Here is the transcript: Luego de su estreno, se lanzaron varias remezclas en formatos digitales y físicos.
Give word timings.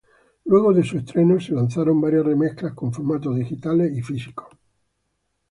Luego 0.45 0.73
de 0.73 0.83
su 0.83 0.97
estreno, 0.97 1.39
se 1.39 1.53
lanzaron 1.53 2.01
varias 2.01 2.25
remezclas 2.25 2.73
en 2.81 2.91
formatos 2.91 3.35
digitales 3.37 3.95
y 3.95 4.01
físicos. 4.01 4.47